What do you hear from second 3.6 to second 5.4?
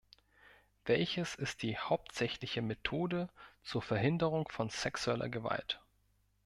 zur Verhinderung von sexueller